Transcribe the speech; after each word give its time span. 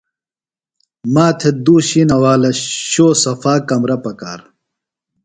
ما 1.13 1.25
تھےۡ 1.39 1.55
دُو 1.63 1.75
شِینہ 1.87 2.17
والہ 2.21 2.51
شو 2.91 3.07
صفا 3.21 3.53
کمرہ 3.67 3.97
پکار۔ 4.03 4.39